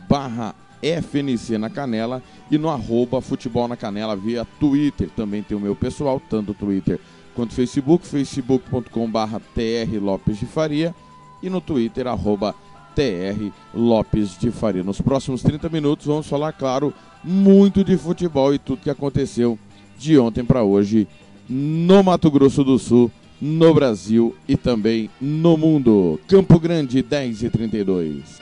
[0.09, 5.09] barra FNC na Canela e no arroba Futebol na Canela via Twitter.
[5.11, 6.99] Também tem o meu pessoal, tanto Twitter
[7.35, 10.95] quanto Facebook, facebook.com barra TR Lopes de Faria
[11.43, 12.55] e no Twitter, arroba
[12.95, 14.83] TR Lopes de Faria.
[14.83, 16.93] Nos próximos 30 minutos vamos falar, claro,
[17.25, 19.59] muito de futebol e tudo que aconteceu
[20.03, 21.07] de ontem para hoje
[21.49, 26.21] no Mato Grosso do Sul no Brasil e também no mundo.
[26.29, 28.41] Campo Grande 10 e 32.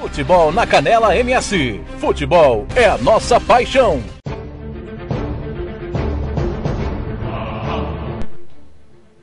[0.00, 1.80] Futebol na Canela MS.
[1.98, 4.02] Futebol é a nossa paixão.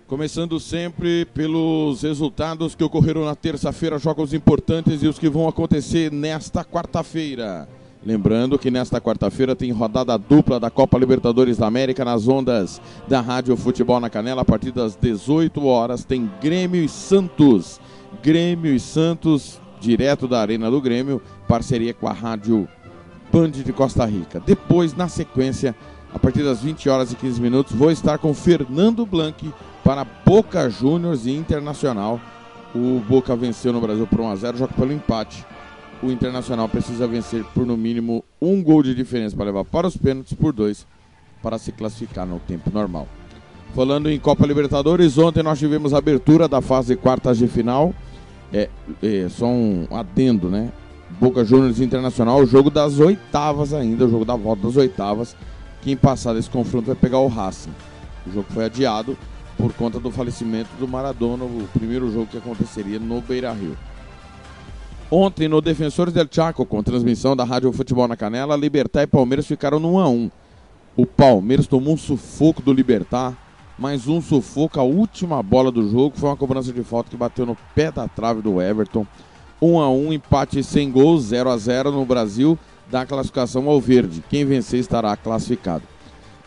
[0.08, 6.12] Começando sempre pelos resultados que ocorreram na terça-feira, jogos importantes e os que vão acontecer
[6.12, 7.68] nesta quarta-feira.
[8.06, 13.20] Lembrando que nesta quarta-feira tem rodada dupla da Copa Libertadores da América nas ondas da
[13.20, 14.44] Rádio Futebol na Canela.
[14.44, 17.82] A partir das 18 horas tem Grêmio e Santos.
[18.22, 22.68] Grêmio e Santos, direto da Arena do Grêmio, parceria com a Rádio
[23.34, 24.40] Band de Costa Rica.
[24.46, 25.76] Depois, na sequência,
[26.14, 29.52] a partir das 20 horas e 15 minutos, vou estar com Fernando Blanc
[29.84, 32.22] para Boca Juniors e Internacional.
[32.76, 35.44] O Boca venceu no Brasil por 1 a 0, joga pelo empate
[36.02, 39.98] o Internacional precisa vencer por no mínimo um gol de diferença para levar para os
[39.98, 40.86] pênaltis por dois
[41.42, 43.08] para se classificar no tempo normal.
[43.76, 47.94] Falando em Copa Libertadores, ontem nós tivemos a abertura da fase quartas de final.
[48.52, 48.70] É,
[49.04, 50.72] é só um adendo, né?
[51.20, 55.36] Boca Juniors Internacional, o jogo das oitavas ainda, o jogo da volta das oitavas.
[55.82, 57.72] Quem passar desse confronto vai pegar o Racing.
[58.26, 59.18] O jogo foi adiado
[59.58, 63.78] por conta do falecimento do Maradona, o primeiro jogo que aconteceria no Beira Rio.
[65.12, 69.46] Ontem, no Defensores del Chaco, com transmissão da Rádio Futebol na Canela, Libertar e Palmeiras
[69.46, 70.32] ficaram no 1 a 1
[70.98, 73.38] O Palmeiras tomou um sufoco do Libertar,
[73.78, 74.80] mais um sufoco.
[74.80, 78.08] A última bola do jogo foi uma cobrança de falta que bateu no pé da
[78.08, 79.06] trave do Everton.
[79.62, 82.58] 1 a 1 empate sem gols, 0 a 0 no Brasil,
[82.90, 84.24] dá classificação ao verde.
[84.28, 85.84] Quem vencer estará classificado.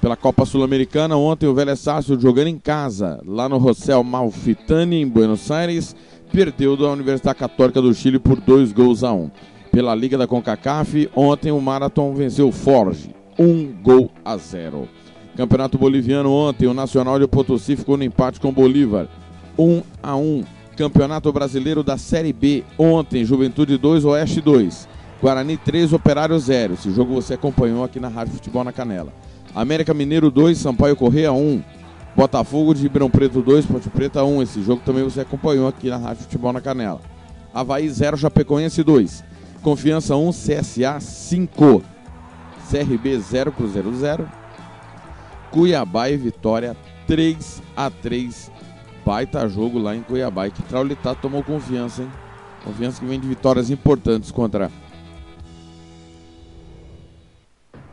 [0.00, 5.08] Pela Copa Sul-Americana, ontem o Vélez Sácio jogando em casa, lá no Rossel Malfitani, em
[5.08, 5.94] Buenos Aires
[6.32, 9.30] perdeu da Universidade Católica do Chile por dois gols a um.
[9.72, 14.88] Pela Liga da CONCACAF, ontem o Marathon venceu o Forge, um gol a zero.
[15.36, 19.06] Campeonato Boliviano ontem, o Nacional de Potosí ficou no empate com o Bolívar,
[19.58, 20.44] 1 a 1.
[20.76, 24.88] Campeonato Brasileiro da Série B, ontem, Juventude 2, Oeste 2.
[25.20, 26.74] Guarani 3, Operário 0.
[26.74, 29.12] Esse jogo você acompanhou aqui na Rádio Futebol na Canela.
[29.54, 31.62] América Mineiro 2, Sampaio Correia 1.
[32.18, 34.42] Botafogo de Ribeirão Preto 2, Ponte Preta 1.
[34.42, 37.00] Esse jogo também você acompanhou aqui na Rádio Futebol na Canela.
[37.54, 39.22] Havaí 0, Chapecoense 2.
[39.62, 41.80] Confiança 1, CSA 5.
[42.68, 44.28] CRB 0, Cruzeiro 0.
[45.52, 46.76] Cuiabá e Vitória
[47.06, 48.50] 3 a 3.
[49.06, 50.48] Baita jogo lá em Cuiabá.
[50.48, 52.10] E que Traulitá tomou confiança, hein?
[52.64, 54.72] Confiança que vem de vitórias importantes contra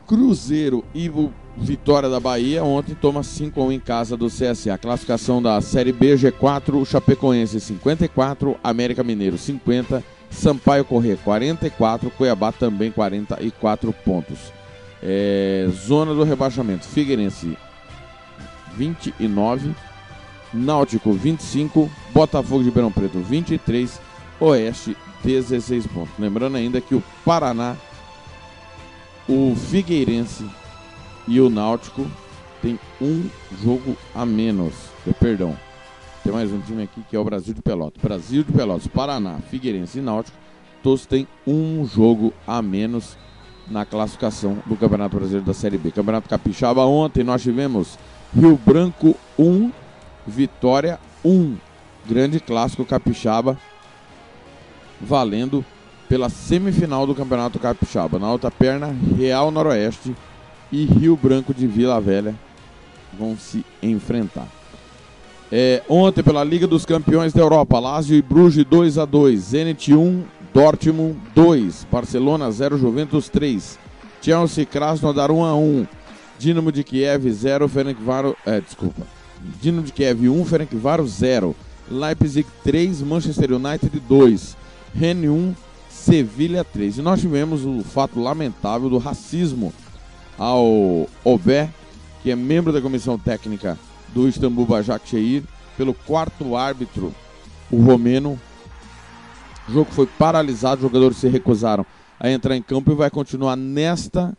[0.08, 2.64] Cruzeiro e o Vitória da Bahia.
[2.64, 4.78] Ontem toma 5 1 em casa do CSA.
[4.78, 12.92] Classificação da Série B G4, Chapecoense 54, América Mineiro 50, Sampaio Corrêa 44, Cuiabá também
[12.92, 14.54] 44 pontos.
[15.02, 17.58] É, zona do rebaixamento: Figueirense
[18.76, 19.74] 29,
[20.54, 24.00] Náutico 25, Botafogo de Ribeirão Preto 23,
[24.40, 26.14] Oeste 16 pontos.
[26.20, 27.76] Lembrando ainda que o Paraná,
[29.28, 30.46] o Figueirense
[31.28, 32.06] e o Náutico
[32.62, 33.30] tem um
[33.64, 34.74] jogo a menos.
[35.20, 35.58] Perdão.
[36.24, 38.02] Tem mais um time aqui que é o Brasil de Pelotas.
[38.02, 40.38] Brasil de Pelotas, Paraná, Figueirense e Náutico.
[40.82, 43.18] Todos têm um jogo a menos
[43.68, 45.92] na classificação do Campeonato Brasileiro da Série B.
[45.92, 47.98] Campeonato Capixaba ontem nós tivemos
[48.36, 49.72] Rio Branco 1,
[50.28, 51.58] Vitória 1.
[52.08, 53.58] Grande clássico capixaba
[55.02, 55.66] valendo
[56.08, 58.20] pela semifinal do Campeonato Capixaba.
[58.20, 60.16] Na outra perna, Real Noroeste
[60.72, 62.36] e Rio Branco de Vila Velha
[63.18, 64.48] vão se enfrentar.
[65.52, 69.94] É, ontem, pela Liga dos Campeões da Europa, Lazio e Bruges 2 a 2 Zenit
[69.94, 70.24] 1,
[70.54, 73.78] Dortmund 2, Barcelona 0, Juventus 3,
[74.22, 75.88] Chelsea e Krasnodar 1 a 1,
[76.40, 79.04] Dinamo de Kiev 0, Ferencváro, é, desculpa,
[79.62, 81.56] Dinamo de Kiev 1, Ferencváro 0,
[81.90, 84.58] Leipzig 3, Manchester United 2,
[84.96, 85.54] Rennes 1,
[85.90, 86.98] Sevilha 3.
[86.98, 89.74] E nós tivemos o fato lamentável do racismo
[90.38, 91.70] ao Obé,
[92.22, 93.78] que é membro da comissão técnica
[94.14, 95.44] do Istambul Başakşehir,
[95.78, 97.14] pelo quarto árbitro,
[97.72, 98.40] o romeno.
[99.68, 101.86] O jogo foi paralisado, os jogadores se recusaram
[102.20, 104.36] a entrar em campo e vai continuar nesta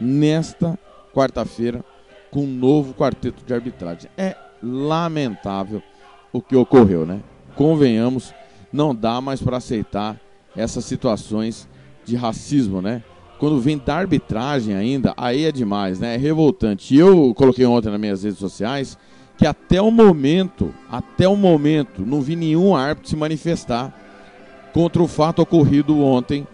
[0.00, 0.78] nesta
[1.12, 1.84] quarta-feira
[2.30, 4.10] com um novo quarteto de arbitragem.
[4.16, 5.82] É lamentável
[6.32, 7.20] o que ocorreu, né?
[7.54, 8.34] Convenhamos,
[8.72, 10.20] não dá mais para aceitar
[10.56, 11.68] essas situações
[12.04, 13.02] de racismo, né?
[13.44, 16.14] Quando vem da arbitragem ainda, aí é demais, né?
[16.14, 16.94] É revoltante.
[16.94, 18.96] E eu coloquei ontem nas minhas redes sociais
[19.36, 23.94] que até o momento, até o momento, não vi nenhum árbitro se manifestar
[24.72, 26.46] contra o fato ocorrido ontem,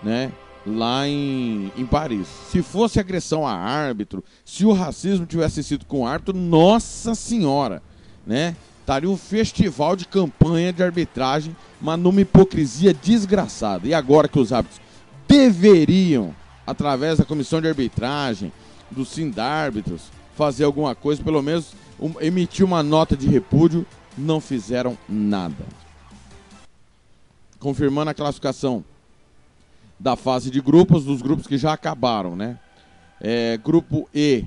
[0.00, 0.30] né?
[0.64, 2.28] Lá em, em Paris.
[2.52, 7.82] Se fosse agressão a árbitro, se o racismo tivesse sido com o árbitro, nossa senhora,
[8.24, 8.54] né?
[8.78, 13.88] Estaria um festival de campanha de arbitragem, mas numa hipocrisia desgraçada.
[13.88, 14.87] E agora que os árbitros
[15.28, 16.34] deveriam,
[16.66, 18.50] através da comissão de arbitragem,
[18.90, 23.86] do Sindárbitros, fazer alguma coisa, pelo menos um, emitir uma nota de repúdio,
[24.16, 25.64] não fizeram nada.
[27.60, 28.82] Confirmando a classificação
[29.98, 32.58] da fase de grupos, dos grupos que já acabaram, né?
[33.20, 34.44] É, grupo E,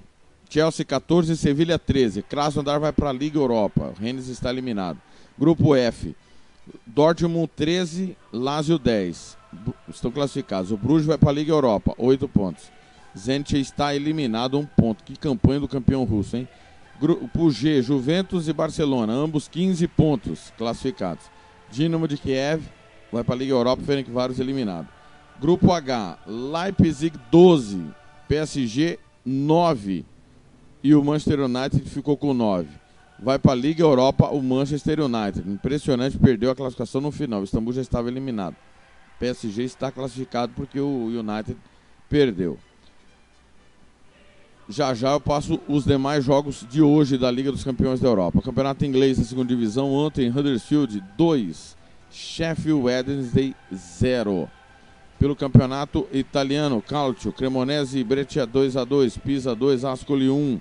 [0.49, 2.23] Chelsea 14, Sevilha 13.
[2.23, 3.93] Krasnodar vai para a Liga Europa.
[3.99, 4.97] Rennes está eliminado.
[5.37, 6.15] Grupo F,
[6.85, 9.40] Dortmund 13, Lazio 10.
[9.89, 10.71] Estão classificados.
[10.71, 12.71] O Bruges vai para a Liga Europa, 8 pontos.
[13.17, 15.03] Zenit está eliminado, um ponto.
[15.03, 16.47] Que campanha do campeão russo, hein?
[16.99, 21.25] Grupo G, Juventus e Barcelona, ambos 15 pontos classificados.
[21.71, 22.63] Dinamo de Kiev
[23.11, 24.87] vai para a Liga Europa, Ferencváros eliminado.
[25.39, 27.87] Grupo H, Leipzig 12,
[28.27, 30.05] PSG 9
[30.83, 32.67] e o Manchester United ficou com 9.
[33.19, 35.47] Vai para a Liga Europa o Manchester United.
[35.49, 37.41] Impressionante, perdeu a classificação no final.
[37.41, 38.55] O Istambul já estava eliminado.
[39.21, 41.55] PSG está classificado porque o United
[42.09, 42.57] perdeu.
[44.67, 48.41] Já já eu passo os demais jogos de hoje da Liga dos Campeões da Europa.
[48.41, 51.77] Campeonato Inglês da segunda divisão, ontem Huddersfield 2,
[52.09, 54.49] Sheffield Wednesday 0.
[55.19, 60.59] Pelo campeonato italiano, Calcio, Cremonese e Breccia 2 a 2, Pisa 2, Ascoli 1.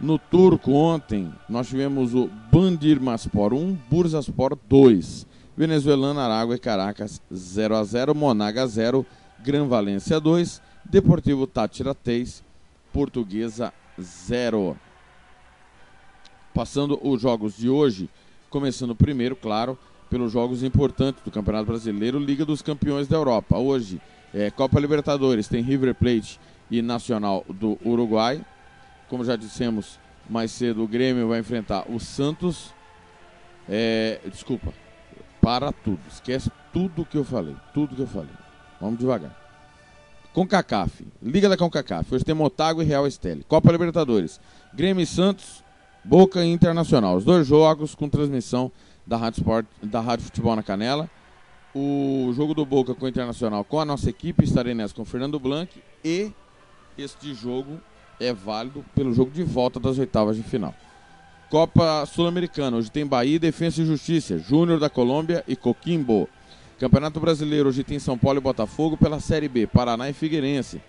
[0.00, 5.35] No turco ontem nós tivemos o Bandirmaspor 1, Bursaspor 2.
[5.56, 9.06] Venezuelana, Aragua e Caracas 0 a 0, Monaga 0,
[9.42, 12.44] Gran Valência 2, Deportivo Tátira 3,
[12.92, 14.76] Portuguesa 0.
[16.52, 18.10] Passando os jogos de hoje,
[18.50, 19.78] começando primeiro, claro,
[20.10, 23.56] pelos jogos importantes do Campeonato Brasileiro, Liga dos Campeões da Europa.
[23.56, 24.00] Hoje,
[24.34, 26.38] é, Copa Libertadores, tem River Plate
[26.70, 28.44] e Nacional do Uruguai.
[29.08, 32.74] Como já dissemos mais cedo, o Grêmio vai enfrentar o Santos.
[33.68, 34.72] É, desculpa,
[35.46, 36.00] para tudo.
[36.10, 37.54] Esquece tudo que eu falei.
[37.72, 38.34] Tudo que eu falei.
[38.80, 39.30] Vamos devagar.
[40.32, 41.06] CONCACAF.
[41.22, 42.12] Liga da CONCACAF.
[42.12, 43.44] Hoje tem Motago e Real Esteli.
[43.44, 44.40] Copa Libertadores.
[44.74, 45.62] Grêmio e Santos,
[46.04, 47.14] Boca e Internacional.
[47.14, 48.72] Os dois jogos com transmissão
[49.06, 51.08] da Rádio, Sport, da Rádio Futebol na Canela.
[51.72, 54.42] O jogo do Boca com o Internacional com a nossa equipe.
[54.42, 55.80] Estarei nessa com o Fernando Blanc.
[56.04, 56.32] E
[56.98, 57.80] este jogo
[58.18, 60.74] é válido pelo jogo de volta das oitavas de final.
[61.48, 66.28] Copa Sul-Americana, hoje tem Bahia, Defesa e Justiça, Júnior da Colômbia e Coquimbo.
[66.76, 70.82] Campeonato Brasileiro, hoje tem São Paulo e Botafogo pela Série B, Paraná e Figueirense.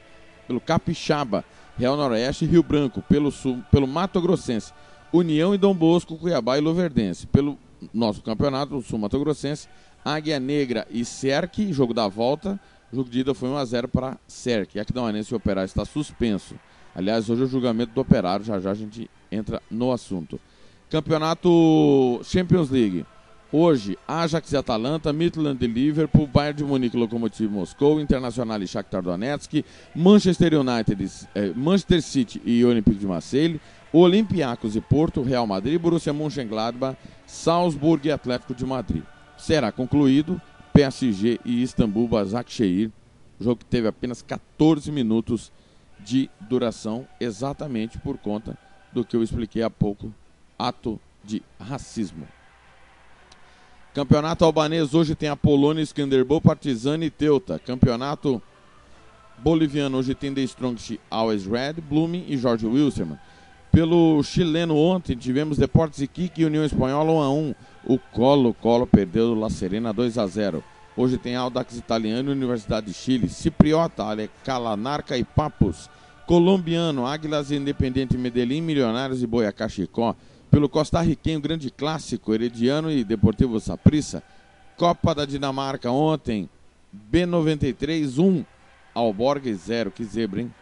[0.47, 1.45] Pelo Capixaba,
[1.77, 3.03] Real Noroeste e Rio Branco.
[3.03, 4.73] Pelo, Sul, pelo Mato Grossense,
[5.13, 7.27] União e Dom Bosco, Cuiabá e Luverdense.
[7.27, 7.55] Pelo
[7.93, 9.67] nosso campeonato, o Sul Mato Grossense,
[10.03, 12.59] Águia Negra e Cerque, jogo da volta.
[12.91, 14.79] O jogo de ida foi 1x0 para Cerque.
[14.79, 16.55] Aquidauanense e Operário está suspenso.
[16.95, 20.39] Aliás, hoje é o julgamento do Operário, já já a gente entra no assunto.
[20.89, 23.05] Campeonato Champions League.
[23.51, 29.01] Hoje, Ajax e Atalanta, Midland e Liverpool, Bayern de Munique, Lokomotiv Moscou, Internacional e Shakhtar
[29.01, 29.63] Donetsk,
[29.95, 33.59] Manchester United, eh, Manchester City e Olympique de Marseille,
[33.91, 39.03] Olympiacos e Porto, Real Madrid, Borussia Mönchengladbach, Salzburg e Atlético de Madrid.
[39.37, 40.41] Será concluído
[40.73, 42.91] PSG e Istambul Başakşehir,
[43.39, 45.51] jogo que teve apenas 14 minutos
[45.99, 48.57] de duração, exatamente por conta
[48.93, 50.13] do que eu expliquei há pouco,
[50.57, 52.27] ato de racismo.
[53.93, 57.59] Campeonato albanês hoje tem a Polônia, Skanderbo, Partizan e Teuta.
[57.59, 58.41] Campeonato
[59.39, 63.17] boliviano hoje tem The Strongest Always Red, Blooming e Jorge Wilson.
[63.71, 67.55] Pelo chileno ontem tivemos Deportes Iquique e União Espanhola 1 a 1.
[67.85, 70.63] O Colo Colo perdeu do La Serena 2 a 0.
[70.95, 73.29] Hoje tem Audax Italiano e Universidade de Chile.
[73.29, 74.03] Cipriota,
[74.43, 75.89] Calanarca e Papos.
[76.25, 80.15] Colombiano, Águilas Independente Medellín, Milionários e Boyacá Chicó
[80.49, 84.23] pelo costarriquenho grande clássico, Herediano e Deportivo Saprissa.
[84.75, 86.49] Copa da Dinamarca ontem,
[87.11, 88.45] B93 1,
[88.93, 90.53] Alborg 0, que zebra, hein?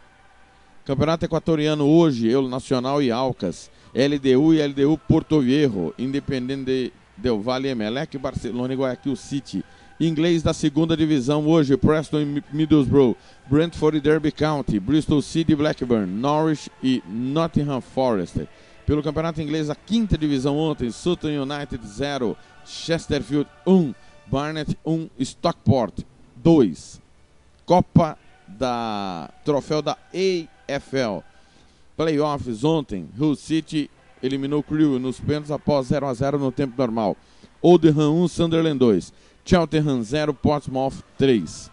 [0.85, 7.69] Campeonato Equatoriano hoje, Eu Nacional e Alcas, LDU e LDU Porto Viejo, Independente Del Valle
[7.69, 9.63] Emelec, Barcelona e Guayaquil City.
[9.99, 13.15] Inglês da segunda divisão hoje, Preston e Middlesbrough,
[13.49, 18.45] Brentford e Derby County, Bristol City e Blackburn, Norwich e Nottingham Forest.
[18.85, 23.95] Pelo Campeonato Inglês, a quinta divisão ontem, Sutton United 0, Chesterfield 1, um,
[24.27, 26.03] Barnet 1, um, Stockport
[26.35, 27.01] 2.
[27.65, 31.23] Copa da Troféu da AFL.
[31.97, 33.89] Playoffs ontem, Hull City
[34.21, 37.17] eliminou Crew nos pênaltis após 0 a 0 no tempo normal.
[37.61, 39.11] Oldham 1, Sunderland 2.
[39.43, 41.71] Cheltenham 0, Portsmouth 3.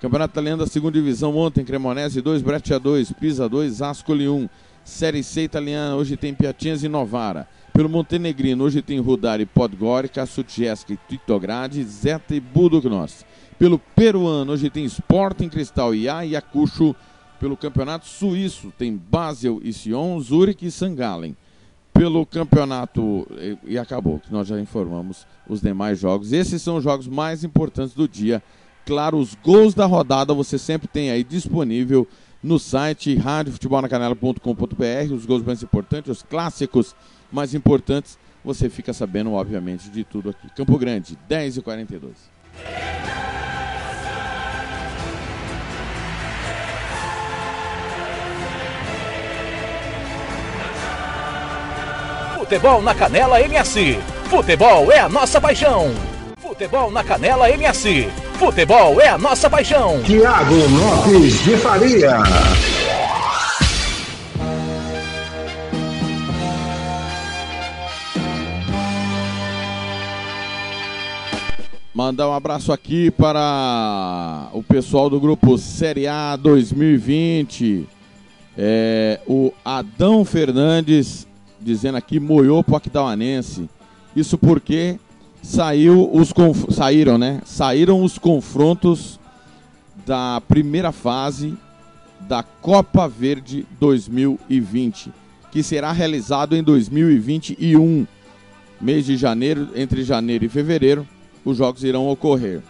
[0.00, 4.48] Campeonato Italiano da segunda divisão ontem, Cremonese 2, Brescia 2, Pisa 2, Ascoli 1.
[4.84, 7.46] Série C italiana, hoje tem Piatinhas e Novara.
[7.72, 13.24] Pelo Montenegrino, hoje tem Rudari, Podgorica, Sutjeski, Titograd, Zeta e Budognos.
[13.58, 16.96] Pelo peruano, hoje tem Sporting Cristal e Ayacucho.
[17.38, 21.36] Pelo campeonato suíço, tem Basel e Sion, Zurich e Sangalen.
[21.92, 23.26] Pelo campeonato,
[23.64, 26.32] e acabou, que nós já informamos os demais jogos.
[26.32, 28.42] Esses são os jogos mais importantes do dia.
[28.84, 32.06] Claro, os gols da rodada você sempre tem aí disponível
[32.42, 36.96] no site radiofutebolnacanela.com.br, os gols mais importantes, os clássicos
[37.30, 40.48] mais importantes, você fica sabendo, obviamente, de tudo aqui.
[40.56, 42.12] Campo Grande, 10 e 42.
[52.38, 53.98] Futebol na Canela MS.
[54.24, 55.94] Futebol é a nossa paixão.
[56.38, 58.10] Futebol na Canela MS.
[58.42, 60.02] Futebol é a nossa paixão.
[60.02, 62.18] Tiago Lopes de Faria.
[71.94, 77.86] Mandar um abraço aqui para o pessoal do grupo Série A 2020.
[78.58, 81.28] É, o Adão Fernandes
[81.60, 83.70] dizendo aqui moiou pro Aquidauanense.
[84.16, 84.98] Isso porque
[85.42, 86.32] saiu os
[86.70, 87.40] saíram, né?
[87.44, 89.18] Saíram os confrontos
[90.06, 91.54] da primeira fase
[92.20, 95.12] da Copa Verde 2020,
[95.50, 98.06] que será realizado em 2021.
[98.80, 101.06] Mês de janeiro, entre janeiro e fevereiro,
[101.44, 102.62] os jogos irão ocorrer.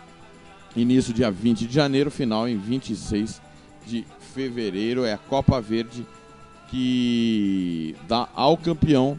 [0.74, 3.40] Início dia 20 de janeiro, final em 26
[3.86, 5.04] de fevereiro.
[5.04, 6.06] É a Copa Verde
[6.68, 9.18] que dá ao campeão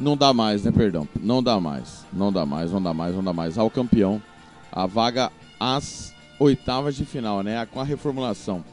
[0.00, 0.72] não dá mais, né?
[0.72, 1.06] Perdão.
[1.20, 2.06] Não dá mais.
[2.12, 3.58] Não dá mais, não dá mais, não dá mais.
[3.58, 4.20] Ao campeão,
[4.72, 7.66] a vaga às oitavas de final, né?
[7.66, 8.64] Com a reformulação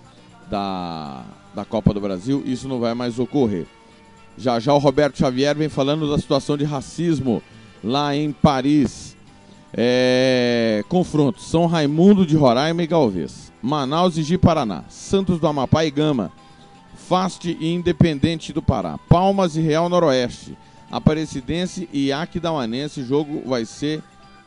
[0.49, 3.65] da, da Copa do Brasil, isso não vai mais ocorrer.
[4.37, 7.43] Já já o Roberto Xavier vem falando da situação de racismo
[7.83, 9.17] lá em Paris.
[9.73, 10.83] É...
[10.87, 15.91] Confronto: São Raimundo de Roraima e Galvez, Manaus e Ji Paraná, Santos do Amapá e
[15.91, 16.31] Gama,
[16.95, 20.57] Faste e Independente do Pará, Palmas e Real Noroeste,
[20.91, 23.01] Aparecidense e Aquidauanense.
[23.01, 24.01] O jogo vai ser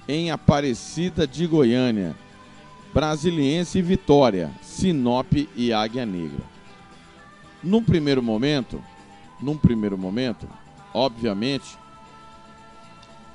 [0.08, 2.14] em Aparecida de Goiânia.
[2.92, 6.42] Brasiliense e Vitória, Sinop e Águia Negra.
[7.62, 8.82] Num primeiro momento,
[9.40, 10.48] num primeiro momento,
[10.92, 11.78] obviamente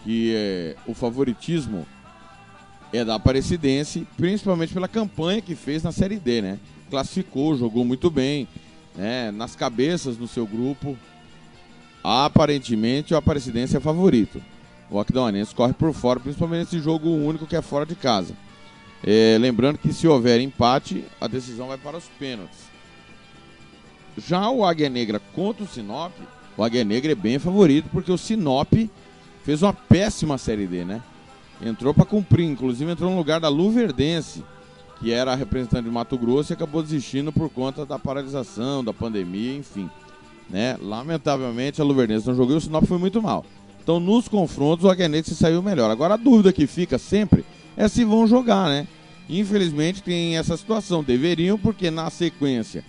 [0.03, 1.85] que é, o favoritismo
[2.93, 6.59] é da Aparecidense, principalmente pela campanha que fez na Série D, né?
[6.89, 8.47] Classificou, jogou muito bem,
[8.95, 9.31] né?
[9.31, 10.97] nas cabeças do seu grupo,
[12.05, 14.41] aparentemente o Aparecidense é favorito.
[14.89, 18.35] O Aquidauanense corre por fora, principalmente nesse jogo único que é fora de casa.
[19.03, 22.59] É, lembrando que se houver empate, a decisão vai para os pênaltis.
[24.17, 26.13] Já o Águia Negra contra o Sinop,
[26.55, 28.73] o Águia Negra é bem favorito, porque o Sinop
[29.43, 31.01] fez uma péssima Série D, né?
[31.61, 34.43] entrou para cumprir, inclusive entrou no lugar da Luverdense,
[34.99, 38.93] que era a representante de Mato Grosso e acabou desistindo por conta da paralisação, da
[38.93, 39.89] pandemia, enfim.
[40.49, 40.77] Né?
[40.81, 43.45] Lamentavelmente a Luverdense não jogou e o Sinop foi muito mal.
[43.83, 45.91] Então nos confrontos o Aguenense saiu melhor.
[45.91, 47.45] Agora a dúvida que fica sempre
[47.77, 48.87] é se vão jogar, né?
[49.29, 51.03] Infelizmente tem essa situação.
[51.03, 52.83] Deveriam, porque na sequência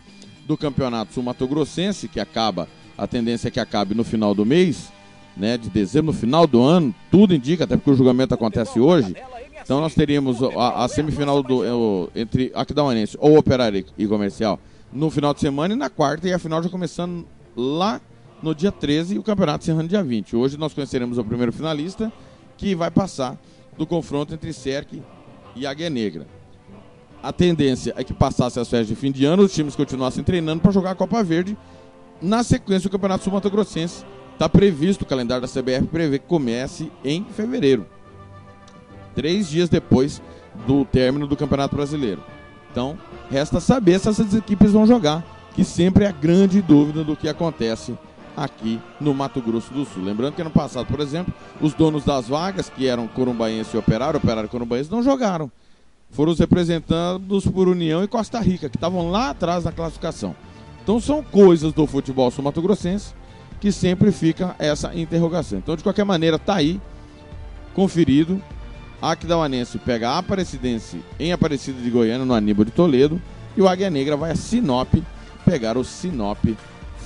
[0.47, 4.93] do Campeonato Sul-Mato-Grossense, que acaba, a tendência é que acabe no final do mês,
[5.37, 9.15] né, de dezembro, no final do ano, tudo indica, até porque o julgamento acontece hoje.
[9.63, 14.61] Então nós teríamos a, a semifinal do o, entre Aquidauanense ou Operário e Comercial
[14.93, 18.01] no final de semana e na quarta e a final já começando lá
[18.43, 20.37] no dia 13 e o campeonato encerrando dia 20.
[20.37, 22.13] Hoje nós conheceremos o primeiro finalista
[22.57, 23.39] que vai passar
[23.77, 25.03] do confronto entre Cerque
[25.55, 26.27] e Águia Negra.
[27.23, 30.61] A tendência é que passasse as férias de fim de ano, os times continuassem treinando
[30.61, 31.57] para jogar a Copa Verde.
[32.21, 36.91] Na sequência, o Campeonato Sul-Mato Grossense está previsto, o calendário da CBF prevê que comece
[37.03, 37.87] em fevereiro.
[39.15, 40.23] Três dias depois
[40.67, 42.23] do término do Campeonato Brasileiro.
[42.71, 42.99] Então,
[43.31, 47.29] resta saber se essas equipes vão jogar, que sempre é a grande dúvida do que
[47.29, 47.97] acontece
[48.37, 50.05] aqui no Mato Grosso do Sul.
[50.05, 51.33] Lembrando que ano passado, por exemplo,
[51.63, 55.51] os donos das vagas, que eram Corumbaense e Operário, Operário Corumbaense, não jogaram.
[56.11, 60.37] Foram os representados por União e Costa Rica, que estavam lá atrás na classificação.
[60.83, 63.15] Então são coisas do futebol sul-mato-grossense
[63.59, 65.59] que sempre fica essa interrogação.
[65.59, 66.79] Então, de qualquer maneira, tá aí,
[67.75, 68.43] conferido.
[69.01, 73.21] Aquidauanense pega a Aparecidense em Aparecida de Goiânia, no Aníbal de Toledo.
[73.57, 74.95] E o Águia Negra vai a Sinop
[75.47, 76.45] pegar o Sinop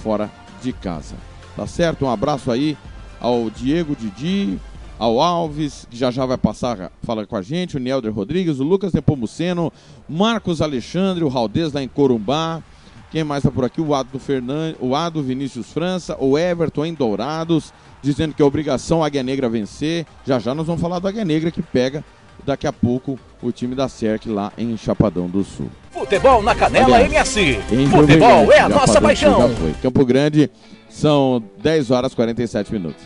[0.03, 0.31] fora
[0.63, 1.15] de casa.
[1.55, 2.07] Tá certo?
[2.07, 2.77] Um abraço aí
[3.21, 4.59] ao Diego Didi,
[4.99, 8.65] ao Alves, que já já vai passar falar com a gente, o Nelder Rodrigues, o
[8.65, 9.71] Lucas Nepomuceno,
[10.09, 12.63] Marcos Alexandre, o Raldez lá em Corumbá.
[13.11, 13.81] Quem mais tá por aqui?
[13.81, 14.77] O Ado, Fernand...
[14.81, 19.49] o Ado Vinícius França, o Everton em Dourados, dizendo que é obrigação a Águia Negra
[19.49, 20.07] vencer.
[20.25, 22.05] Já já nós vamos falar do Águia Negra que pega
[22.45, 25.71] daqui a pouco o time da SERC lá em Chapadão do Sul.
[25.91, 27.61] Futebol na Canela Aliás, MS.
[27.91, 29.51] Futebol é a nossa paixão.
[29.83, 30.51] Campo Grande
[30.89, 33.03] são 10 horas e 47 minutos.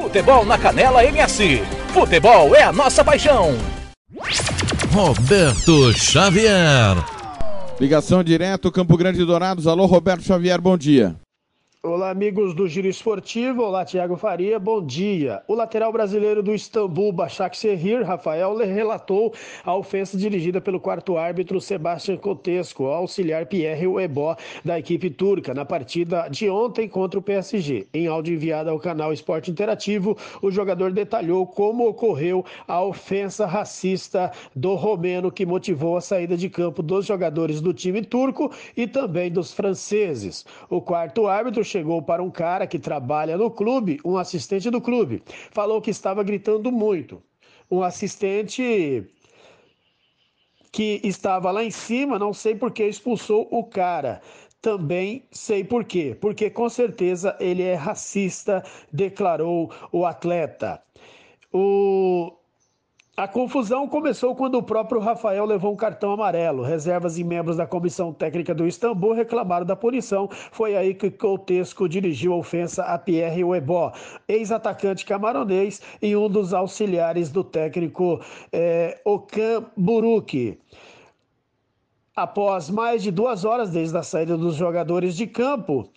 [0.00, 1.62] Futebol na Canela MS.
[1.88, 3.54] Futebol é a nossa paixão.
[4.92, 6.96] Roberto Xavier.
[7.78, 9.66] Ligação direto, Campo Grande Dourados.
[9.66, 11.16] Alô, Roberto Xavier, bom dia.
[11.88, 13.62] Olá, amigos do Giro Esportivo.
[13.62, 14.58] Olá, Tiago Faria.
[14.58, 15.40] Bom dia.
[15.46, 21.60] O lateral brasileiro do Istambul, Bachak Serrir, Rafael, relatou a ofensa dirigida pelo quarto árbitro
[21.60, 27.86] Sebastião Cotesco, auxiliar Pierre Webó, da equipe turca, na partida de ontem contra o PSG.
[27.94, 34.32] Em áudio enviado ao canal Esporte Interativo, o jogador detalhou como ocorreu a ofensa racista
[34.56, 39.30] do romeno que motivou a saída de campo dos jogadores do time turco e também
[39.30, 40.44] dos franceses.
[40.68, 45.22] O quarto árbitro chegou para um cara que trabalha no clube, um assistente do clube.
[45.50, 47.22] Falou que estava gritando muito.
[47.70, 49.04] Um assistente
[50.72, 54.22] que estava lá em cima, não sei por que expulsou o cara.
[54.62, 56.16] Também sei por quê.
[56.18, 60.82] Porque com certeza ele é racista, declarou o atleta.
[61.52, 62.32] O
[63.16, 66.62] a confusão começou quando o próprio Rafael levou um cartão amarelo.
[66.62, 70.28] Reservas e membros da comissão técnica do Istambul reclamaram da punição.
[70.52, 73.90] Foi aí que Coutesco dirigiu a ofensa a Pierre Webó,
[74.28, 78.20] ex-atacante camaronês e um dos auxiliares do técnico
[78.52, 80.58] é, Okan Buruk.
[82.14, 85.88] Após mais de duas horas desde a saída dos jogadores de campo,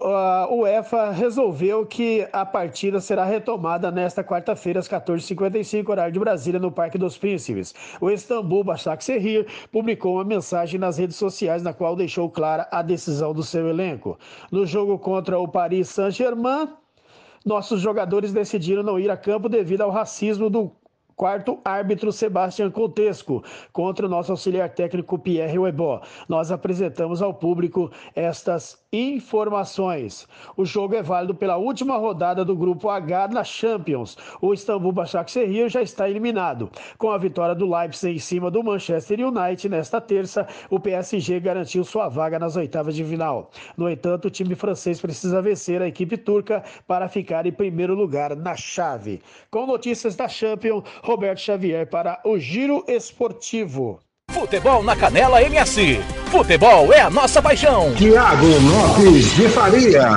[0.00, 6.60] a UEFA resolveu que a partida será retomada nesta quarta-feira, às 14h55, horário de Brasília,
[6.60, 7.74] no Parque dos Príncipes.
[8.00, 13.32] O Istambul Başakşehir publicou uma mensagem nas redes sociais na qual deixou clara a decisão
[13.32, 14.18] do seu elenco.
[14.50, 16.68] No jogo contra o Paris Saint-Germain,
[17.44, 20.70] nossos jogadores decidiram não ir a campo devido ao racismo do
[21.18, 26.00] Quarto árbitro, Sebastião Contesco, contra o nosso auxiliar técnico Pierre Webó.
[26.28, 30.28] Nós apresentamos ao público estas informações.
[30.56, 34.16] O jogo é válido pela última rodada do Grupo H na Champions.
[34.40, 36.70] O Istambul Başakşehir já está eliminado.
[36.96, 41.82] Com a vitória do Leipzig em cima do Manchester United nesta terça, o PSG garantiu
[41.82, 43.50] sua vaga nas oitavas de final.
[43.76, 48.36] No entanto, o time francês precisa vencer a equipe turca para ficar em primeiro lugar
[48.36, 49.20] na chave.
[49.50, 53.98] Com notícias da Champions, Roberto Xavier para o Giro Esportivo.
[54.30, 56.00] Futebol na Canela MS.
[56.30, 57.94] Futebol é a nossa paixão.
[57.94, 60.10] Tiago Lopes de Faria.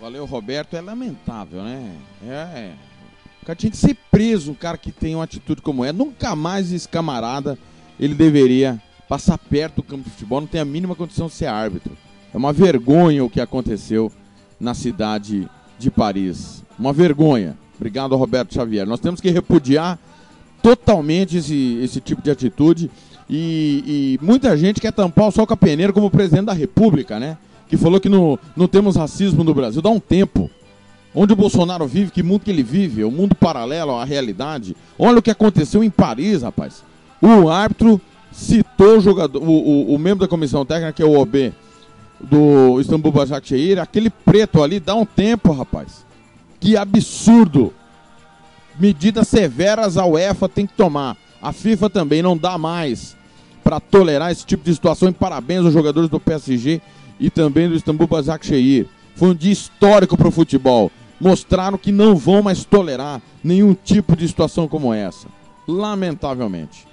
[0.00, 0.74] Valeu, Roberto.
[0.78, 1.94] É lamentável, né?
[2.26, 2.70] É.
[3.42, 5.92] O cara tinha que ser preso, um cara que tem uma atitude como é.
[5.92, 7.58] Nunca mais esse camarada
[8.00, 11.48] ele deveria passar perto do campo de futebol, não tem a mínima condição de ser
[11.48, 11.94] árbitro.
[12.32, 14.10] É uma vergonha o que aconteceu
[14.58, 15.46] na cidade
[15.78, 16.64] de Paris.
[16.78, 17.56] Uma vergonha.
[17.76, 18.86] Obrigado, Roberto Xavier.
[18.86, 19.98] Nós temos que repudiar
[20.62, 22.90] totalmente esse, esse tipo de atitude.
[23.30, 27.20] E, e muita gente quer tampar o sol com a peneira como presidente da República,
[27.20, 27.36] né?
[27.68, 29.80] Que falou que não, não temos racismo no Brasil.
[29.80, 30.50] Dá um tempo.
[31.14, 34.76] Onde o Bolsonaro vive, que mundo que ele vive, o mundo paralelo à realidade.
[34.98, 36.82] Olha o que aconteceu em Paris, rapaz.
[37.20, 41.18] O árbitro citou o jogador, o, o, o membro da comissão técnica, que é o
[41.18, 41.52] OB
[42.20, 46.04] do Istambul Başakşehir, aquele preto ali, dá um tempo, rapaz.
[46.60, 47.72] Que absurdo.
[48.78, 51.16] Medidas severas a UEFA tem que tomar.
[51.40, 53.16] A FIFA também não dá mais
[53.62, 55.08] para tolerar esse tipo de situação.
[55.08, 56.80] E parabéns aos jogadores do PSG
[57.18, 58.86] e também do Istambul Başakşehir.
[59.14, 60.90] Foi um dia histórico para o futebol.
[61.20, 65.26] Mostraram que não vão mais tolerar nenhum tipo de situação como essa.
[65.66, 66.86] Lamentavelmente.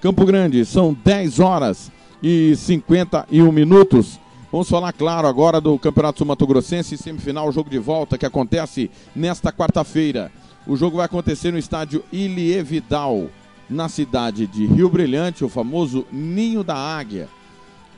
[0.00, 1.90] Campo Grande, são 10 horas
[2.22, 4.20] e 51 minutos.
[4.54, 8.88] Vamos falar, claro, agora do Campeonato Sul Mato Grossense, semifinal, jogo de volta que acontece
[9.12, 10.30] nesta quarta-feira.
[10.64, 13.30] O jogo vai acontecer no estádio Ilie Vidal,
[13.68, 17.28] na cidade de Rio Brilhante, o famoso Ninho da Águia.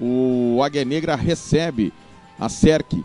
[0.00, 1.92] O Águia Negra recebe
[2.40, 3.04] a SERC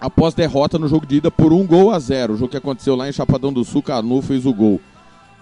[0.00, 2.32] após derrota no jogo de ida por um gol a zero.
[2.32, 4.80] O jogo que aconteceu lá em Chapadão do Sul, Canu fez o gol.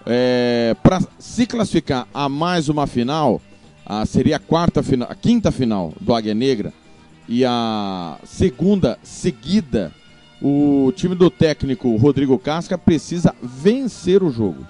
[0.05, 3.41] É, Para se classificar a mais uma final,
[3.85, 6.73] a, seria a quarta final, a quinta final do Águia Negra
[7.27, 9.91] e a segunda seguida,
[10.41, 14.65] o time do técnico Rodrigo Casca precisa vencer o jogo.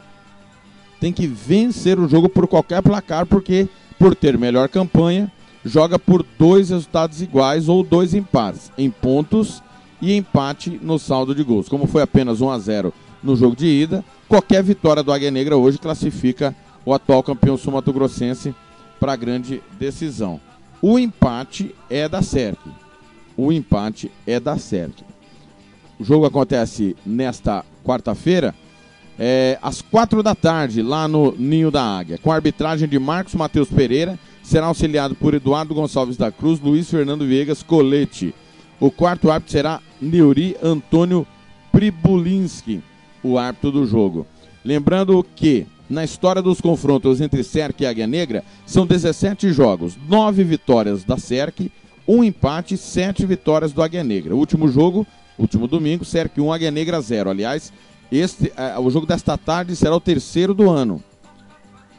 [0.99, 5.31] Tem que vencer o jogo por qualquer placar, porque por ter melhor campanha,
[5.63, 9.63] joga por dois resultados iguais ou dois empates em pontos
[10.01, 11.69] e empate no saldo de gols.
[11.69, 15.55] Como foi apenas 1 a 0 no jogo de ida, qualquer vitória do Águia Negra
[15.55, 18.55] hoje classifica o atual campeão sul-mato-grossense
[18.99, 20.39] para a grande decisão.
[20.81, 22.59] O empate é da SERC.
[23.37, 25.03] O empate é da SERC.
[25.99, 28.55] O jogo acontece nesta quarta-feira,
[29.19, 33.35] é, às quatro da tarde, lá no Ninho da Águia, com a arbitragem de Marcos
[33.35, 38.33] Matheus Pereira, será auxiliado por Eduardo Gonçalves da Cruz, Luiz Fernando Viegas Colete.
[38.79, 41.27] O quarto árbitro será Neuri Antônio
[41.71, 42.81] Pribulinski,
[43.23, 44.25] o árbitro do jogo.
[44.65, 50.41] Lembrando que na história dos confrontos entre SERC e Águia Negra são 17 jogos, 9
[50.41, 51.69] vitórias da SERC,
[52.07, 54.33] um empate, 7 vitórias do Águia Negra.
[54.33, 55.05] O último jogo,
[55.37, 57.29] último domingo, SERC 1, Águia Negra 0.
[57.29, 57.73] Aliás,
[58.09, 61.03] este, é, o jogo desta tarde será o terceiro do ano.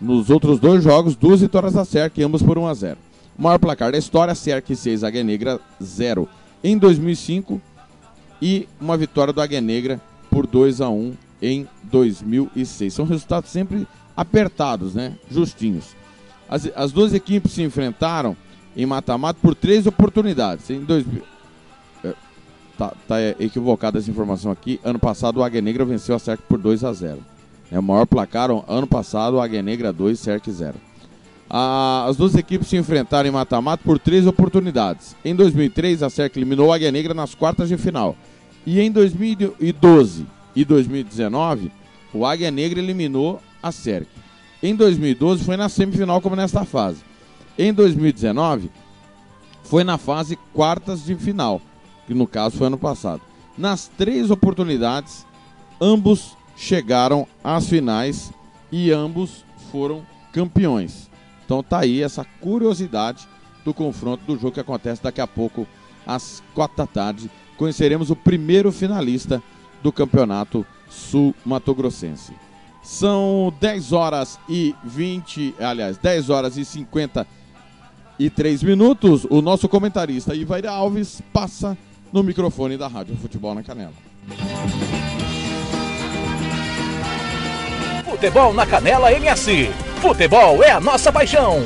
[0.01, 2.99] Nos outros dois jogos, duas vitórias da SERC, ambos por 1 a 0.
[3.39, 6.27] O maior placar da história, SERC 6, Águia Negra 0
[6.65, 7.61] em 2005
[8.41, 10.01] e uma vitória do Águia Negra
[10.31, 12.95] por 2 a 1 em 2006.
[12.95, 15.17] São resultados sempre apertados, né?
[15.29, 15.97] Justinhos.
[16.49, 18.37] As, as duas equipes se enfrentaram
[18.77, 20.71] em mata-mata por três oportunidades.
[20.71, 21.05] Em dois,
[22.05, 22.15] é,
[22.79, 24.81] tá, tá equivocada essa informação aqui.
[24.85, 27.19] Ano passado o Águia Negra venceu a SERC por 2 a 0.
[27.71, 30.75] É o maior placar ano passado, Águia Negra 2, SERC 0.
[31.49, 35.17] Ah, as duas equipes se enfrentaram em mata-mata por três oportunidades.
[35.25, 38.17] Em 2003, a SERC eliminou a Águia Negra nas quartas de final.
[38.67, 41.71] E em 2012 e 2019,
[42.13, 44.09] o Águia Negra eliminou a SERC.
[44.63, 47.03] Em 2012 foi na semifinal como nesta fase.
[47.59, 48.71] Em 2019
[49.65, 51.61] foi na fase quartas de final,
[52.07, 53.23] que no caso foi ano passado.
[53.57, 55.27] Nas três oportunidades,
[55.81, 58.33] ambos chegaram às finais
[58.71, 61.11] e ambos foram campeões.
[61.45, 63.27] Então tá aí essa curiosidade
[63.65, 65.67] do confronto do jogo que acontece daqui a pouco
[66.07, 67.31] às quatro da tarde.
[67.57, 69.43] Conheceremos o primeiro finalista
[69.83, 72.33] do campeonato sul-mato-grossense.
[72.83, 79.25] São 10 horas e 20, aliás, 10 horas e 53 minutos.
[79.31, 81.77] O nosso comentarista Ivair Alves passa
[82.13, 83.95] no microfone da Rádio Futebol na Canela.
[88.05, 89.69] Futebol na Canela MS.
[90.01, 91.59] Futebol é a nossa paixão.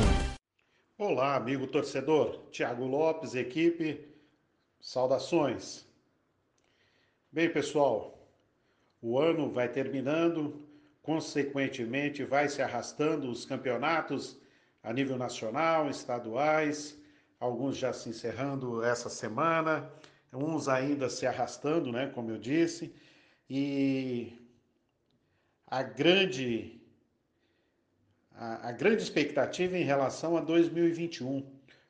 [0.97, 2.39] Olá, amigo torcedor.
[2.51, 4.07] Tiago Lopes, equipe.
[4.79, 5.86] Saudações.
[7.37, 8.17] Bem, pessoal,
[8.99, 10.59] o ano vai terminando,
[11.03, 14.39] consequentemente, vai se arrastando os campeonatos
[14.81, 16.99] a nível nacional, estaduais,
[17.39, 19.87] alguns já se encerrando essa semana,
[20.33, 22.91] uns ainda se arrastando, né, como eu disse,
[23.47, 24.33] e
[25.67, 26.81] a grande
[28.33, 31.45] a, a grande expectativa em relação a 2021.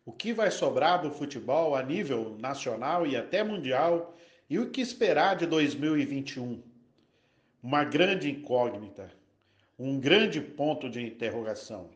[0.05, 4.13] O que vai sobrar do futebol a nível nacional e até mundial
[4.49, 6.61] e o que esperar de 2021?
[7.61, 9.11] Uma grande incógnita,
[9.77, 11.89] um grande ponto de interrogação.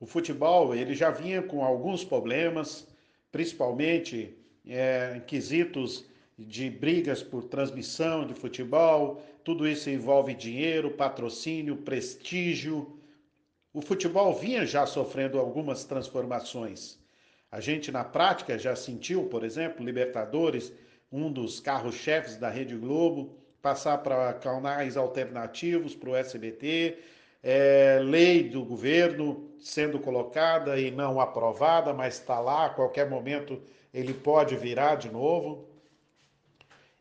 [0.00, 2.86] O futebol ele já vinha com alguns problemas,
[3.30, 4.34] principalmente
[4.66, 6.06] é, quesitos
[6.38, 12.98] de brigas por transmissão de futebol, tudo isso envolve dinheiro, patrocínio, prestígio.
[13.74, 16.98] O futebol vinha já sofrendo algumas transformações.
[17.52, 20.72] A gente, na prática, já sentiu, por exemplo, Libertadores,
[21.14, 26.98] um dos carros-chefes da Rede Globo, passar para canais alternativos, para o SBT,
[27.40, 33.62] é, lei do governo sendo colocada e não aprovada, mas está lá, a qualquer momento
[33.92, 35.68] ele pode virar de novo.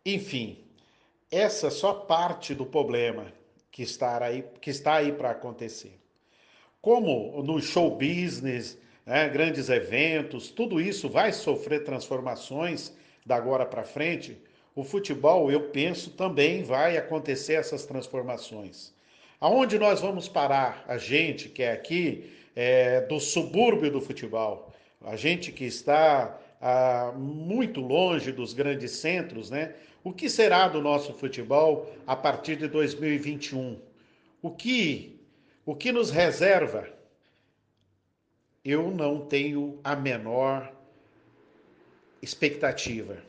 [0.05, 0.63] Enfim,
[1.31, 3.33] essa é só parte do problema
[3.71, 5.99] que está aí, que está aí para acontecer.
[6.79, 12.93] Como no show business, né, grandes eventos, tudo isso vai sofrer transformações
[13.25, 14.37] da agora para frente.
[14.75, 18.93] O futebol, eu penso, também vai acontecer essas transformações.
[19.39, 20.83] Aonde nós vamos parar?
[20.87, 26.39] A gente que é aqui é, do subúrbio do futebol, a gente que está
[27.17, 29.75] muito longe dos grandes centros, né?
[30.01, 33.79] O que será do nosso futebol a partir de 2021?
[34.41, 35.19] O que,
[35.65, 36.87] o que nos reserva?
[38.63, 40.73] Eu não tenho a menor
[42.23, 43.21] expectativa.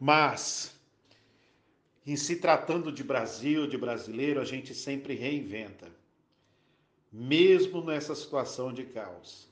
[0.00, 0.74] Mas,
[2.06, 5.88] em se tratando de Brasil, de brasileiro, a gente sempre reinventa.
[7.12, 9.48] Mesmo nessa situação de caos.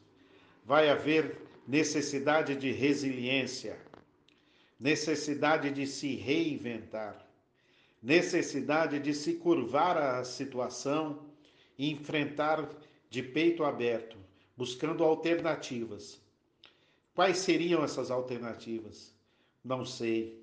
[0.65, 1.37] Vai haver
[1.69, 3.79] necessidade de resiliência
[4.81, 7.27] necessidade de se reinventar,
[8.03, 11.27] necessidade de se curvar à situação
[11.77, 12.67] e enfrentar
[13.11, 14.17] de peito aberto,
[14.57, 16.19] buscando alternativas.
[17.21, 19.15] Quais seriam essas alternativas?
[19.63, 20.43] Não sei.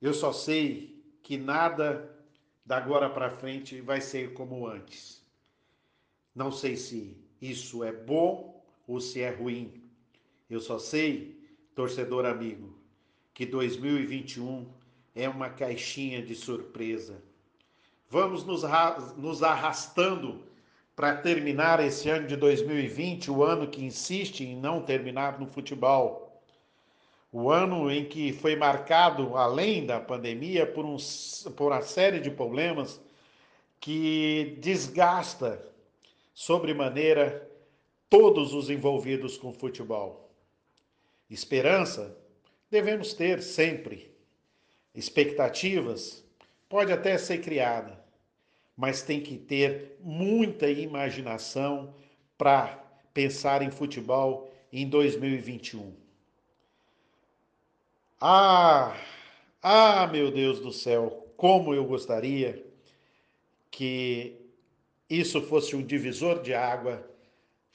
[0.00, 2.16] Eu só sei que nada
[2.64, 5.26] da agora para frente vai ser como antes.
[6.32, 9.82] Não sei se isso é bom ou se é ruim.
[10.48, 11.36] Eu só sei,
[11.74, 12.72] torcedor amigo,
[13.34, 14.72] que 2021
[15.16, 17.20] é uma caixinha de surpresa.
[18.08, 20.44] Vamos nos, arrastando
[20.94, 26.40] para terminar esse ano de 2020, o ano que insiste em não terminar no futebol.
[27.32, 30.96] O ano em que foi marcado, além da pandemia, por, um,
[31.56, 33.00] por uma série de problemas
[33.80, 35.60] que desgasta
[36.32, 37.50] sobremaneira
[38.08, 40.30] todos os envolvidos com futebol.
[41.28, 42.16] Esperança
[42.70, 44.14] devemos ter sempre.
[44.94, 46.24] Expectativas
[46.68, 48.03] pode até ser criada,
[48.76, 51.94] mas tem que ter muita imaginação
[52.36, 52.82] para
[53.12, 55.94] pensar em futebol em 2021.
[58.20, 58.96] Ah,
[59.62, 62.64] ah, meu Deus do céu, como eu gostaria
[63.70, 64.40] que
[65.08, 67.08] isso fosse um divisor de água,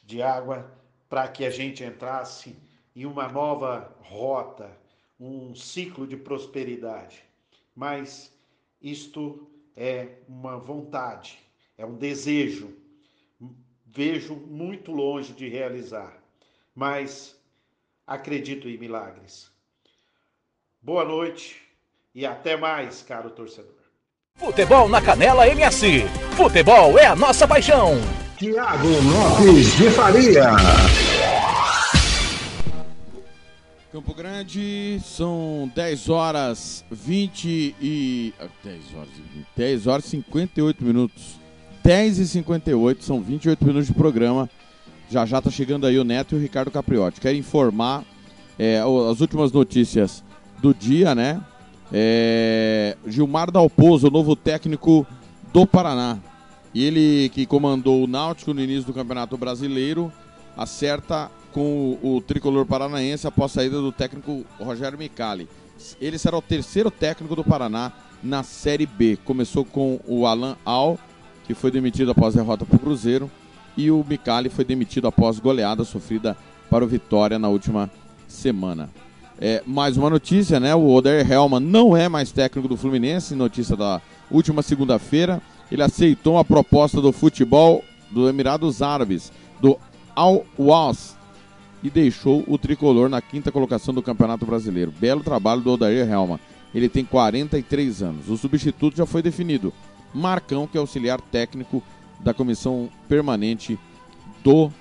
[0.04, 0.72] de água
[1.08, 2.56] para que a gente entrasse
[2.96, 4.78] em uma nova rota,
[5.20, 7.24] um ciclo de prosperidade.
[7.76, 8.34] Mas
[8.82, 11.40] isto é uma vontade,
[11.78, 12.74] é um desejo.
[13.86, 16.22] Vejo muito longe de realizar,
[16.76, 17.36] mas
[18.06, 19.50] acredito em milagres.
[20.82, 21.62] Boa noite
[22.14, 23.80] e até mais, caro torcedor.
[24.36, 26.04] Futebol na Canela MS.
[26.36, 27.96] Futebol é a nossa paixão.
[28.38, 30.56] Tiago Lopes de Faria.
[33.92, 38.34] Campo Grande, são 10 horas 20 e.
[38.64, 41.40] 10 ah, horas e 20, 10 horas e 58 minutos.
[41.84, 44.48] 10 e 58, são 28 minutos de programa.
[45.10, 47.20] Já já tá chegando aí o Neto e o Ricardo Capriotti.
[47.20, 48.06] Quero informar
[48.60, 50.24] é, as últimas notícias
[50.60, 51.42] do dia, né?
[51.92, 55.04] É, Gilmar Dalpozo, novo técnico
[55.52, 56.20] do Paraná.
[56.76, 60.14] Ele que comandou o Náutico no início do Campeonato Brasileiro,
[60.56, 65.48] acerta com o, o tricolor paranaense após a saída do técnico Rogério Micali.
[66.00, 67.92] Ele será o terceiro técnico do Paraná
[68.24, 69.18] na Série B.
[69.24, 71.00] Começou com o Alan Al,
[71.46, 73.32] que foi demitido após a derrota para o Cruzeiro,
[73.78, 76.36] e o Micali foi demitido após goleada sofrida
[76.70, 77.90] para o Vitória na última
[78.28, 78.90] semana.
[79.40, 80.76] É, mais uma notícia, né?
[80.76, 85.42] O Oder Helman não é mais técnico do Fluminense, notícia da última segunda-feira.
[85.72, 89.32] Ele aceitou a proposta do futebol do Emirados Árabes,
[89.62, 89.80] do
[90.14, 91.16] Al Was,
[91.84, 94.94] e deixou o tricolor na quinta colocação do Campeonato Brasileiro.
[95.00, 96.40] Belo trabalho do Odair Helma.
[96.74, 98.30] Ele tem 43 anos.
[98.30, 99.74] O substituto já foi definido.
[100.14, 101.82] Marcão, que é auxiliar técnico
[102.20, 103.80] da comissão permanente
[104.44, 104.72] do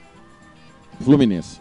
[1.00, 1.60] Fluminense.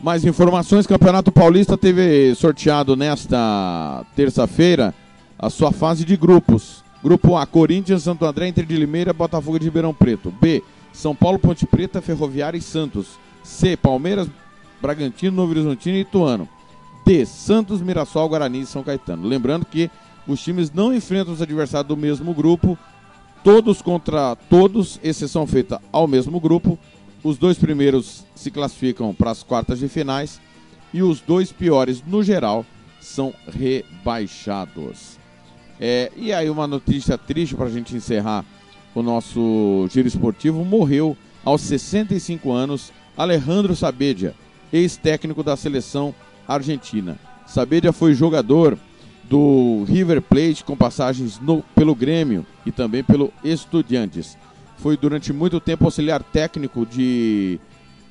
[0.00, 4.94] Mais informações: Campeonato Paulista teve sorteado nesta terça-feira
[5.38, 6.84] a sua fase de grupos.
[7.02, 10.32] Grupo A: Corinthians, Santo André, Inter de Limeira, Botafogo de Ribeirão Preto.
[10.40, 10.62] B:
[10.92, 13.18] São Paulo, Ponte Preta, Ferroviária e Santos.
[13.42, 14.28] C: Palmeiras,
[14.80, 16.48] Bragantino, Novo Horizontino e Ituano.
[17.04, 19.26] de Santos, Mirassol, Guarani e São Caetano.
[19.26, 19.90] Lembrando que
[20.26, 22.76] os times não enfrentam os adversários do mesmo grupo,
[23.44, 26.76] todos contra todos, exceção feita ao mesmo grupo.
[27.22, 30.40] Os dois primeiros se classificam para as quartas de finais
[30.92, 32.66] e os dois piores, no geral,
[33.00, 35.18] são rebaixados.
[35.78, 38.44] É, e aí, uma notícia triste para a gente encerrar
[38.94, 44.34] o nosso giro esportivo: morreu aos 65 anos Alejandro Sabedia,
[44.76, 46.14] ex-técnico da seleção
[46.46, 47.18] argentina.
[47.46, 48.78] Sabedia foi jogador
[49.24, 54.36] do River Plate com passagens no, pelo Grêmio e também pelo Estudiantes.
[54.78, 57.58] Foi durante muito tempo auxiliar técnico de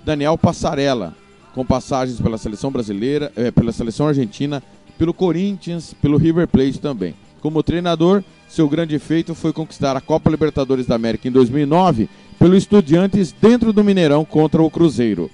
[0.03, 1.15] Daniel Passarella,
[1.53, 4.61] com passagens pela seleção brasileira, é, pela seleção argentina,
[4.97, 7.13] pelo Corinthians, pelo River Plate também.
[7.41, 12.55] Como treinador, seu grande feito foi conquistar a Copa Libertadores da América em 2009 pelo
[12.55, 15.29] Estudiantes dentro do Mineirão contra o Cruzeiro.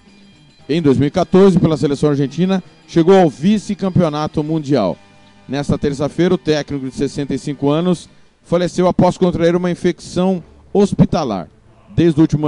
[0.73, 4.97] Em 2014, pela seleção argentina, chegou ao vice-campeonato mundial.
[5.45, 8.07] Nesta terça-feira, o técnico de 65 anos
[8.41, 11.49] faleceu após contrair uma infecção hospitalar.
[11.93, 12.47] Desde o último,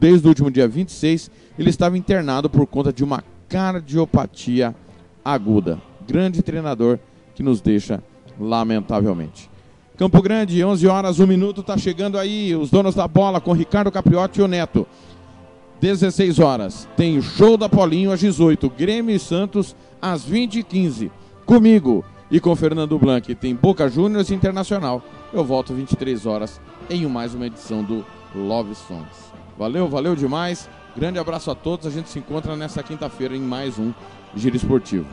[0.00, 4.74] desde o último dia 26, ele estava internado por conta de uma cardiopatia
[5.24, 5.80] aguda.
[6.04, 6.98] Grande treinador
[7.32, 8.02] que nos deixa
[8.40, 9.48] lamentavelmente.
[9.96, 13.92] Campo Grande, 11 horas, 1 minuto, está chegando aí os donos da bola com Ricardo
[13.92, 14.84] Capriotti e o Neto.
[15.82, 21.10] 16 horas, tem show da Paulinho às 18, Grêmio e Santos às 20h15.
[21.44, 25.02] Comigo e com Fernando Blanc, tem Boca Juniors Internacional.
[25.32, 29.32] Eu volto 23 horas em mais uma edição do Love Songs.
[29.58, 30.70] Valeu, valeu demais.
[30.96, 31.84] Grande abraço a todos.
[31.84, 33.92] A gente se encontra nesta quinta-feira em mais um
[34.36, 35.08] Giro Esportivo.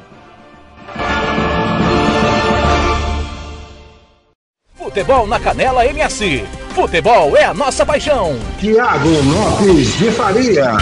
[4.80, 6.42] Futebol na Canela MS.
[6.74, 8.40] Futebol é a nossa paixão.
[8.58, 10.78] Tiago Lopes de Faria.